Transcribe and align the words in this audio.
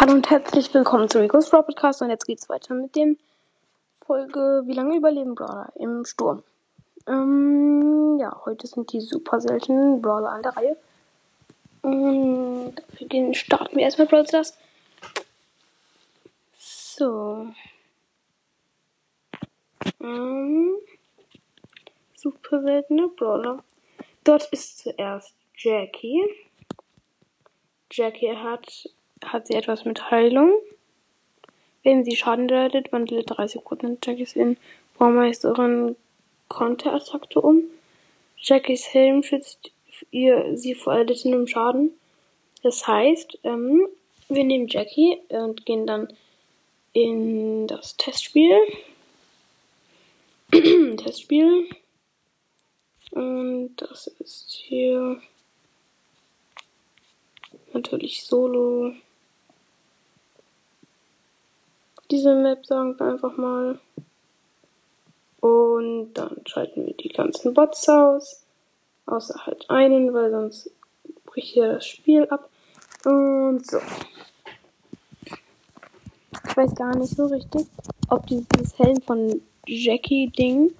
Hallo 0.00 0.14
und 0.14 0.30
herzlich 0.30 0.72
willkommen 0.72 1.10
zu 1.10 1.20
Rico's 1.20 1.50
Podcast 1.50 2.00
und 2.00 2.08
jetzt 2.08 2.24
geht's 2.24 2.48
weiter 2.48 2.72
mit 2.72 2.96
dem 2.96 3.18
Folge 4.06 4.62
Wie 4.64 4.72
lange 4.72 4.96
überleben 4.96 5.34
Brawler 5.34 5.74
im 5.74 6.06
Sturm. 6.06 6.42
Ähm, 7.06 8.16
ja, 8.18 8.40
heute 8.46 8.66
sind 8.66 8.90
die 8.94 9.02
super 9.02 9.42
seltenen 9.42 10.00
Brawler 10.00 10.30
an 10.30 10.42
der 10.42 10.56
Reihe. 10.56 10.76
Und 11.82 12.76
für 12.96 13.04
den 13.04 13.34
starten 13.34 13.76
wir 13.76 13.82
erstmal 13.82 14.06
Brawl 14.06 14.26
Stars. 14.26 14.56
So. 16.56 17.48
Ähm, 20.02 20.76
super 22.16 22.62
seltene 22.62 23.08
Brawler. 23.08 23.62
Dort 24.24 24.50
ist 24.50 24.78
zuerst 24.78 25.34
Jackie. 25.58 26.22
Jackie 27.90 28.34
hat 28.34 28.88
hat 29.24 29.46
sie 29.46 29.54
etwas 29.54 29.84
mit 29.84 30.10
Heilung. 30.10 30.52
Wenn 31.82 32.04
sie 32.04 32.16
Schaden 32.16 32.48
leidet, 32.48 32.92
wandelt 32.92 33.30
30% 33.30 33.98
Jackies 34.04 34.34
in 34.34 34.56
Baumeisterin 34.98 35.96
Konterattacke 36.48 37.40
um. 37.40 37.62
Jackies 38.36 38.92
Helm 38.92 39.22
schützt 39.22 39.70
ihr 40.10 40.56
sie 40.56 40.74
vor 40.74 40.94
erlittenem 40.94 41.46
Schaden. 41.46 41.92
Das 42.62 42.86
heißt, 42.86 43.38
ähm, 43.44 43.86
wir 44.28 44.44
nehmen 44.44 44.68
Jackie 44.68 45.18
und 45.28 45.64
gehen 45.64 45.86
dann 45.86 46.12
in 46.92 47.66
das 47.66 47.96
Testspiel. 47.96 48.58
Testspiel. 50.96 51.68
Und 53.12 53.76
das 53.76 54.06
ist 54.06 54.50
hier 54.50 55.20
natürlich 57.72 58.24
Solo. 58.24 58.92
Diese 62.10 62.34
Map, 62.34 62.66
sagen 62.66 62.98
wir 62.98 63.06
einfach 63.06 63.36
mal. 63.36 63.78
Und 65.40 66.12
dann 66.14 66.42
schalten 66.44 66.86
wir 66.86 66.94
die 66.94 67.08
ganzen 67.08 67.54
Bots 67.54 67.88
aus. 67.88 68.42
Außer 69.06 69.46
halt 69.46 69.68
einen, 69.70 70.12
weil 70.12 70.30
sonst 70.30 70.70
bricht 71.24 71.54
hier 71.54 71.72
das 71.74 71.86
Spiel 71.86 72.26
ab. 72.28 72.48
Und 73.04 73.66
so. 73.66 73.78
Ich 76.48 76.56
weiß 76.56 76.74
gar 76.74 76.94
nicht 76.96 77.16
so 77.16 77.26
richtig, 77.26 77.66
ob 78.08 78.26
dieses 78.26 78.78
Helm 78.78 79.00
von 79.02 79.40
Jackie-Ding 79.66 80.72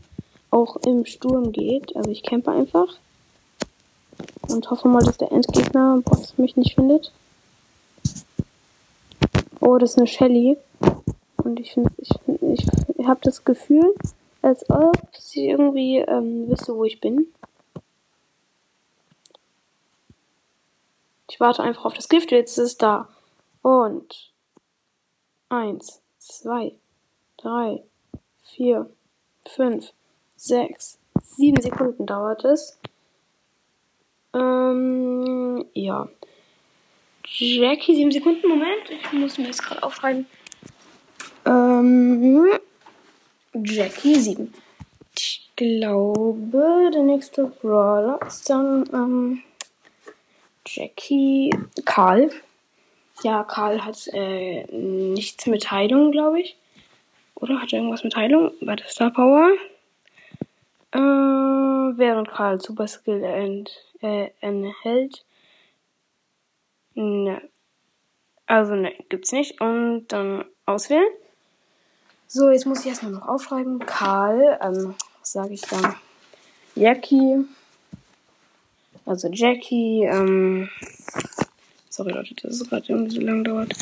auch 0.50 0.76
im 0.84 1.06
Sturm 1.06 1.52
geht. 1.52 1.94
Also 1.97 2.10
ich 2.10 2.22
campe 2.22 2.50
einfach. 2.50 2.98
Und 4.48 4.70
hoffe 4.70 4.88
mal, 4.88 5.02
dass 5.02 5.16
der 5.16 5.32
Endgegner 5.32 6.02
Bots 6.04 6.36
mich 6.36 6.56
nicht 6.56 6.74
findet. 6.74 7.12
Oh, 9.60 9.78
das 9.78 9.92
ist 9.92 9.98
eine 9.98 10.06
Shelly. 10.06 10.58
Und 11.44 11.60
ich 11.60 11.72
finde, 11.72 11.91
ich, 11.98 12.10
ich, 12.42 12.66
ich 12.96 13.06
habe 13.06 13.20
das 13.22 13.44
Gefühl, 13.44 13.94
als 14.42 14.69
ob 14.70 14.96
sie 15.12 15.48
irgendwie 15.48 15.98
ähm, 15.98 16.48
wüsste, 16.48 16.74
wo 16.74 16.84
ich 16.84 17.00
bin. 17.00 17.27
Ich 21.30 21.38
warte 21.41 21.62
einfach 21.62 21.84
auf 21.84 21.94
das 21.94 22.08
Gift, 22.08 22.32
jetzt 22.32 22.58
ist 22.58 22.64
es 22.64 22.78
da. 22.78 23.08
Und 23.62 24.32
eins, 25.48 26.00
zwei, 26.19 26.74
drei, 27.36 27.82
vier, 28.42 28.91
fünf, 29.47 29.92
sechs, 30.36 30.98
sieben 31.22 31.60
Sekunden 31.60 32.06
dauert 32.06 32.44
es. 32.44 32.78
Ähm, 34.34 35.64
ja. 35.75 36.08
Jackie, 37.25 37.94
sieben 37.94 38.10
Sekunden, 38.10 38.48
Moment. 38.48 38.91
Ich 38.91 39.12
muss 39.12 39.38
mir 39.38 39.47
das 39.47 39.62
gerade 39.62 39.82
aufschreiben. 39.82 40.27
Ähm, 41.47 42.48
Jackie 43.64 44.14
7. 44.14 44.53
Ich 45.16 45.50
glaube, 45.56 46.91
der 46.93 47.03
nächste 47.03 47.44
Brawler 47.44 48.19
ist 48.26 48.48
dann 48.48 48.88
ähm, 48.93 49.43
Jackie 50.66 51.50
Karl. 51.84 52.31
Ja, 53.22 53.44
Karl 53.44 53.84
hat 53.84 54.09
äh, 54.12 54.65
nichts 54.72 55.47
mit 55.47 55.70
Heilung, 55.70 56.12
glaube 56.12 56.41
ich. 56.41 56.56
Oder 57.34 57.60
hat 57.60 57.72
er 57.72 57.81
irgendwas 57.81 58.04
mit 58.04 58.16
Heilung? 58.16 58.53
Bei 58.60 58.76
der 58.76 58.88
Star 58.88 59.10
Power. 59.10 59.50
Äh, 60.93 60.99
während 60.99 62.28
Karl 62.28 62.60
Super 62.60 62.88
Skill 62.88 63.22
ent, 63.22 63.70
äh, 64.00 64.31
enthält. 64.41 65.25
Ne. 66.94 67.43
Also 68.47 68.75
ne, 68.75 68.93
gibt's 69.09 69.32
nicht. 69.32 69.60
Und 69.60 70.09
dann 70.09 70.44
auswählen. 70.66 71.09
So, 72.32 72.48
jetzt 72.48 72.64
muss 72.64 72.82
ich 72.82 72.86
erstmal 72.86 73.10
noch 73.10 73.26
aufschreiben. 73.26 73.80
Karl, 73.80 74.56
ähm, 74.62 74.94
was 75.18 75.32
sage 75.32 75.52
ich 75.52 75.62
dann? 75.62 75.96
Jackie. 76.76 77.44
Also 79.04 79.26
Jackie, 79.32 80.04
ähm, 80.04 80.69
sorry 81.88 82.12
Leute, 82.12 82.36
dass 82.36 82.60
es 82.60 82.70
gerade 82.70 82.86
irgendwie 82.88 83.16
so 83.16 83.20
lang 83.20 83.42
dauert. 83.42 83.72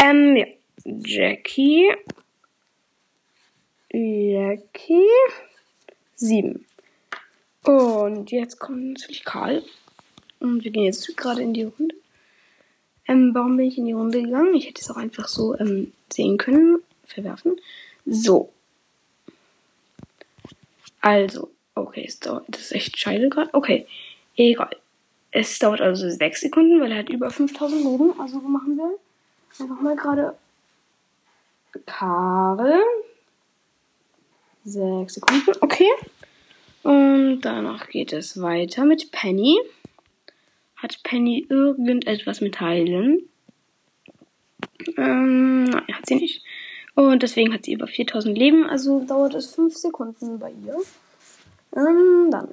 Ähm, 0.00 0.36
ja. 0.36 0.46
Jackie. 0.84 1.90
Jackie. 3.90 5.08
Sieben. 6.14 6.64
Und 7.64 8.30
jetzt 8.30 8.60
kommt 8.60 8.84
natürlich 8.84 9.24
Karl. 9.24 9.64
Und 10.38 10.62
wir 10.62 10.70
gehen 10.70 10.84
jetzt 10.84 11.16
gerade 11.16 11.42
in 11.42 11.54
die 11.54 11.64
Runde. 11.64 11.96
Ähm, 13.08 13.32
warum 13.34 13.56
bin 13.56 13.66
ich 13.66 13.78
in 13.78 13.86
die 13.86 13.94
Runde 13.94 14.22
gegangen? 14.22 14.54
Ich 14.54 14.68
hätte 14.68 14.80
es 14.80 14.90
auch 14.92 14.96
einfach 14.96 15.26
so 15.26 15.58
ähm, 15.58 15.92
sehen 16.08 16.38
können 16.38 16.84
verwerfen. 17.12 17.60
So. 18.06 18.52
Also, 21.00 21.50
okay, 21.74 22.04
es 22.06 22.20
dauert, 22.20 22.44
das 22.48 22.62
ist 22.62 22.72
echt 22.72 22.98
scheiße 22.98 23.28
gerade. 23.28 23.52
Okay, 23.54 23.86
egal. 24.36 24.76
Es 25.30 25.58
dauert 25.58 25.80
also 25.80 26.08
6 26.08 26.40
Sekunden, 26.40 26.80
weil 26.80 26.92
er 26.92 26.98
hat 26.98 27.08
über 27.08 27.30
5000 27.30 27.84
Leben. 27.84 28.18
Also 28.20 28.38
machen 28.40 28.76
wir 28.76 28.98
einfach 29.58 29.80
mal 29.80 29.96
gerade 29.96 30.36
Karl. 31.86 32.82
6 34.64 35.14
Sekunden, 35.14 35.52
okay. 35.60 35.88
Und 36.82 37.42
danach 37.42 37.88
geht 37.88 38.12
es 38.12 38.40
weiter 38.40 38.84
mit 38.84 39.10
Penny. 39.12 39.58
Hat 40.76 41.02
Penny 41.02 41.46
irgendetwas 41.48 42.40
mit 42.40 42.60
Heilen? 42.60 43.28
Ähm, 44.96 45.64
nein, 45.64 45.86
hat 45.92 46.06
sie 46.06 46.14
nicht. 46.16 46.42
Und 46.94 47.22
deswegen 47.22 47.54
hat 47.54 47.64
sie 47.64 47.72
über 47.72 47.86
4000 47.86 48.36
Leben, 48.36 48.68
also 48.68 49.00
dauert 49.04 49.34
es 49.34 49.54
5 49.54 49.76
Sekunden 49.76 50.38
bei 50.38 50.50
ihr. 50.50 50.76
Ähm, 51.76 52.30
dann 52.30 52.48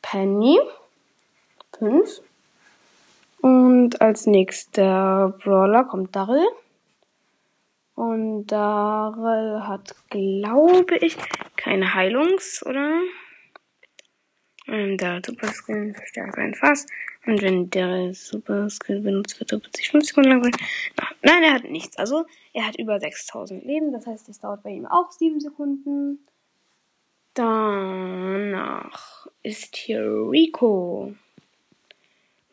Penny. 0.00 0.58
5. 1.78 2.22
Und 3.40 4.00
als 4.00 4.26
nächster 4.26 5.34
Brawler 5.42 5.84
kommt 5.84 6.14
Darrell. 6.14 6.46
Und 7.96 8.46
Darrell 8.46 9.62
hat, 9.62 9.94
glaube 10.10 10.96
ich, 11.00 11.16
keine 11.56 11.94
Heilungs- 11.94 12.64
oder 12.64 13.00
ähm, 14.68 14.96
der 14.96 15.20
Super 15.24 15.48
Skill 15.48 15.94
verstärkt 15.94 16.36
sein 16.36 16.54
Fass. 16.54 16.86
Und 17.26 17.40
wenn 17.42 17.70
der 17.70 18.14
Super 18.14 18.68
Skill 18.68 19.00
benutzt 19.00 19.38
wird, 19.38 19.52
wird 19.52 19.76
sich 19.76 19.90
5 19.90 20.04
Sekunden 20.04 20.30
lang. 20.30 20.42
Nein, 21.22 21.42
er 21.42 21.54
hat 21.54 21.64
nichts. 21.64 21.96
Also, 21.96 22.26
er 22.52 22.66
hat 22.66 22.78
über 22.78 22.98
6000 22.98 23.64
Leben. 23.64 23.92
Das 23.92 24.06
heißt, 24.06 24.28
es 24.28 24.40
dauert 24.40 24.62
bei 24.62 24.70
ihm 24.70 24.86
auch 24.86 25.10
7 25.12 25.40
Sekunden. 25.40 26.18
Danach 27.34 29.26
ist 29.42 29.76
hier 29.76 30.02
Rico. 30.02 31.14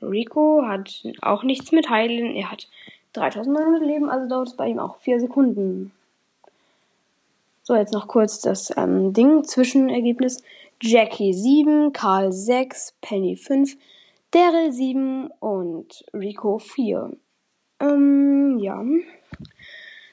Rico 0.02 0.64
hat 0.66 1.04
auch 1.22 1.44
nichts 1.44 1.72
mit 1.72 1.90
Heilen. 1.90 2.36
Er 2.36 2.52
hat 2.52 2.70
3900 3.14 3.82
Leben, 3.82 4.10
also 4.10 4.30
dauert 4.30 4.48
es 4.50 4.56
bei 4.56 4.68
ihm 4.68 4.80
auch 4.80 4.98
4 5.00 5.20
Sekunden. 5.20 5.92
So, 7.64 7.76
jetzt 7.76 7.94
noch 7.94 8.08
kurz 8.08 8.40
das 8.40 8.76
ähm, 8.78 9.14
Ding. 9.14 9.44
Zwischenergebnis. 9.44 10.44
Jackie 10.82 11.34
7, 11.34 11.92
Karl 11.94 12.32
6, 12.32 12.96
Penny 13.02 13.36
5, 13.36 13.78
Daryl 14.32 14.72
7 14.72 15.30
und 15.40 16.06
Rico 16.14 16.60
4. 16.60 17.12
Ähm, 17.80 18.60
ja. 18.60 18.84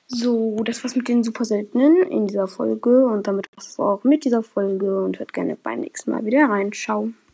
So, 0.08 0.62
das 0.64 0.82
war's 0.84 0.96
mit 0.96 1.08
den 1.08 1.22
super 1.22 1.44
seltenen 1.44 1.96
in 2.10 2.26
dieser 2.26 2.46
Folge 2.46 3.06
und 3.06 3.26
damit 3.26 3.48
war's 3.56 3.78
auch 3.78 4.04
mit 4.04 4.24
dieser 4.24 4.42
Folge 4.42 5.02
und 5.02 5.18
hört 5.18 5.32
gerne 5.32 5.56
beim 5.56 5.80
nächsten 5.80 6.12
Mal 6.12 6.24
wieder 6.24 6.48
rein. 6.48 6.72
Ciao. 6.72 7.12